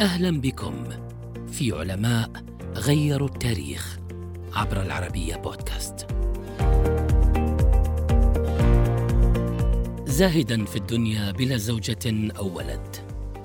[0.00, 0.84] أهلا بكم
[1.52, 2.30] في علماء
[2.74, 3.98] غيروا التاريخ
[4.52, 6.06] عبر العربية بودكاست.
[10.06, 12.96] زاهدا في الدنيا بلا زوجة أو ولد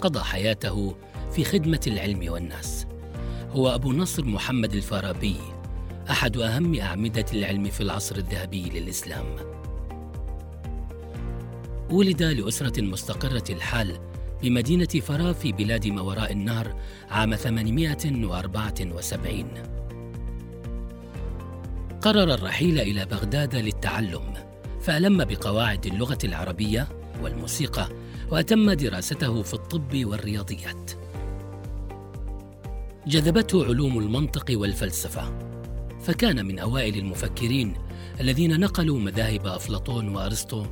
[0.01, 0.95] قضى حياته
[1.31, 2.87] في خدمة العلم والناس.
[3.51, 5.37] هو أبو نصر محمد الفارابي
[6.09, 9.25] أحد أهم أعمدة العلم في العصر الذهبي للإسلام.
[11.91, 14.10] ولد لأسرة مستقرة الحال
[14.43, 16.75] بمدينة فرا في بلاد ما وراء النهر
[17.09, 19.45] عام 874
[22.01, 24.33] قرر الرحيل إلى بغداد للتعلم
[24.81, 26.87] فألم بقواعد اللغة العربية
[27.23, 27.89] والموسيقى
[28.31, 30.91] وأتم دراسته في الطب والرياضيات.
[33.07, 35.39] جذبته علوم المنطق والفلسفة
[35.99, 37.73] فكان من أوائل المفكرين
[38.19, 40.65] الذين نقلوا مذاهب أفلاطون وأرسطو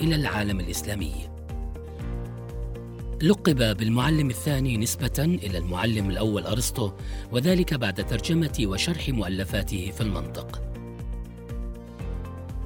[0.00, 1.14] إلى العالم الإسلامي.
[3.22, 6.92] لقب بالمعلم الثاني نسبة إلى المعلم الأول أرسطو
[7.32, 10.62] وذلك بعد ترجمة وشرح مؤلفاته في المنطق.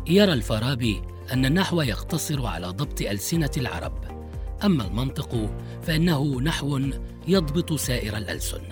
[0.06, 3.92] يرى الفارابي أن النحو يقتصر على ضبط ألسنة العرب،
[4.64, 5.50] أما المنطق
[5.82, 6.80] فإنه نحو
[7.28, 8.62] يضبط سائر الألسن.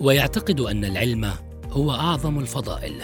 [0.00, 1.32] ويعتقد أن العلم
[1.70, 2.94] هو أعظم الفضائل،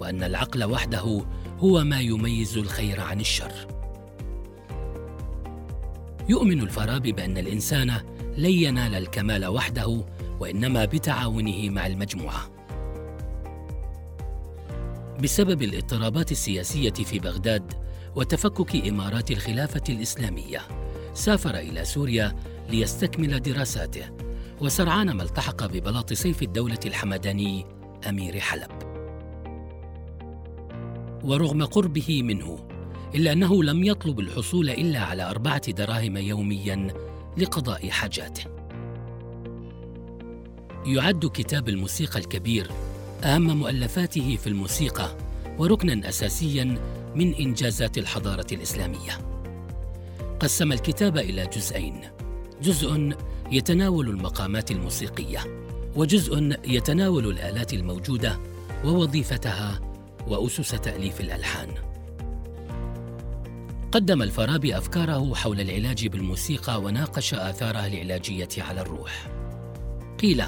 [0.00, 1.24] وأن العقل وحده
[1.58, 3.75] هو ما يميز الخير عن الشر.
[6.28, 7.90] يؤمن الفارابي بأن الإنسان
[8.36, 10.04] لن ينال الكمال وحده
[10.40, 12.50] وإنما بتعاونه مع المجموعة.
[15.22, 17.72] بسبب الاضطرابات السياسية في بغداد
[18.16, 20.60] وتفكك إمارات الخلافة الإسلامية،
[21.14, 22.36] سافر إلى سوريا
[22.70, 24.10] ليستكمل دراساته،
[24.60, 27.66] وسرعان ما التحق ببلاط سيف الدولة الحمداني
[28.08, 28.70] أمير حلب.
[31.24, 32.75] ورغم قربه منه
[33.14, 36.88] إلا أنه لم يطلب الحصول إلا على أربعة دراهم يوميا
[37.38, 38.44] لقضاء حاجاته.
[40.86, 42.70] يعد كتاب الموسيقى الكبير
[43.24, 45.16] أهم مؤلفاته في الموسيقى
[45.58, 46.78] وركنا أساسيا
[47.14, 49.18] من إنجازات الحضارة الإسلامية.
[50.40, 52.00] قسم الكتاب إلى جزئين،
[52.62, 53.16] جزء
[53.52, 55.40] يتناول المقامات الموسيقية،
[55.96, 58.38] وجزء يتناول الآلات الموجودة
[58.84, 59.80] ووظيفتها
[60.26, 61.68] وأسس تأليف الألحان.
[63.96, 69.28] قدم الفارابي أفكاره حول العلاج بالموسيقى وناقش آثارها العلاجية على الروح.
[70.20, 70.42] قيل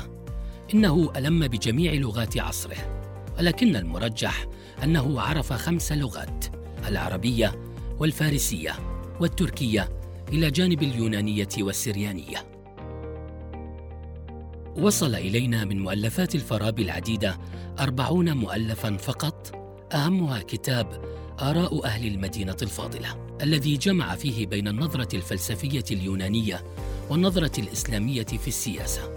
[0.74, 3.02] إنه ألم بجميع لغات عصره،
[3.38, 4.46] ولكن المرجح
[4.84, 6.44] أنه عرف خمس لغات:
[6.88, 8.72] العربية والفارسية
[9.20, 9.88] والتركية
[10.32, 12.44] إلى جانب اليونانية والسريانية.
[14.76, 17.38] وصل إلينا من مؤلفات الفارابي العديدة
[17.80, 19.57] أربعون مؤلفا فقط
[19.92, 21.04] أهمها كتاب
[21.40, 26.64] آراء أهل المدينة الفاضلة الذي جمع فيه بين النظرة الفلسفية اليونانية
[27.10, 29.10] والنظرة الإسلامية في السياسة.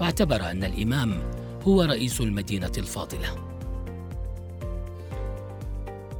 [0.00, 1.22] واعتبر أن الإمام
[1.62, 3.36] هو رئيس المدينة الفاضلة.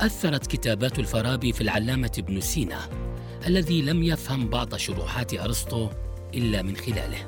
[0.00, 2.88] أثرت كتابات الفارابي في العلامة ابن سينا
[3.46, 5.88] الذي لم يفهم بعض شروحات أرسطو
[6.34, 7.26] إلا من خلاله.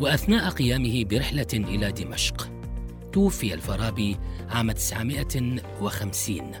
[0.00, 2.53] وأثناء قيامه برحلة إلى دمشق
[3.14, 4.16] توفي الفارابي
[4.50, 6.52] عام 950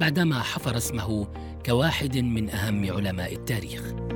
[0.00, 1.26] بعدما حفر اسمه
[1.66, 4.09] كواحد من أهم علماء التاريخ.